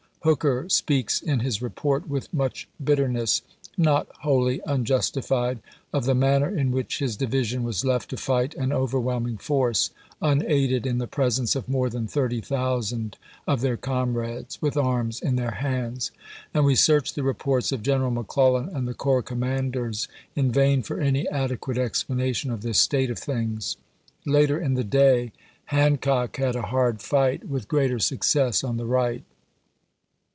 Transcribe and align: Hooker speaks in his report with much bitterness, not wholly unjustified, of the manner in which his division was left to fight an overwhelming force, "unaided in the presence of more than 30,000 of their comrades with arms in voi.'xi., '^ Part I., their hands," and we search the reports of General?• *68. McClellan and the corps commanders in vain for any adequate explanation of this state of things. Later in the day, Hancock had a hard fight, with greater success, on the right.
Hooker 0.23 0.69
speaks 0.69 1.19
in 1.19 1.39
his 1.39 1.63
report 1.63 2.07
with 2.07 2.31
much 2.31 2.67
bitterness, 2.81 3.41
not 3.75 4.07
wholly 4.19 4.61
unjustified, 4.67 5.57
of 5.91 6.05
the 6.05 6.13
manner 6.13 6.47
in 6.47 6.69
which 6.69 6.99
his 6.99 7.17
division 7.17 7.63
was 7.63 7.83
left 7.83 8.11
to 8.11 8.17
fight 8.17 8.53
an 8.53 8.71
overwhelming 8.71 9.37
force, 9.39 9.89
"unaided 10.21 10.85
in 10.85 10.99
the 10.99 11.07
presence 11.07 11.55
of 11.55 11.67
more 11.67 11.89
than 11.89 12.05
30,000 12.05 13.17
of 13.47 13.61
their 13.61 13.77
comrades 13.77 14.61
with 14.61 14.77
arms 14.77 15.21
in 15.23 15.37
voi.'xi., 15.37 15.37
'^ 15.37 15.37
Part 15.37 15.39
I., 15.39 15.41
their 15.41 15.59
hands," 15.71 16.11
and 16.53 16.65
we 16.65 16.75
search 16.75 17.15
the 17.15 17.23
reports 17.23 17.71
of 17.71 17.81
General?• 17.81 18.11
*68. 18.13 18.15
McClellan 18.19 18.69
and 18.69 18.87
the 18.87 18.93
corps 18.93 19.23
commanders 19.23 20.07
in 20.35 20.51
vain 20.51 20.83
for 20.83 20.99
any 21.01 21.27
adequate 21.29 21.79
explanation 21.79 22.51
of 22.51 22.61
this 22.61 22.77
state 22.77 23.09
of 23.09 23.17
things. 23.17 23.75
Later 24.27 24.59
in 24.59 24.75
the 24.75 24.83
day, 24.83 25.31
Hancock 25.65 26.37
had 26.37 26.55
a 26.55 26.67
hard 26.67 27.01
fight, 27.01 27.45
with 27.47 27.67
greater 27.67 27.97
success, 27.97 28.63
on 28.63 28.77
the 28.77 28.85
right. 28.85 29.23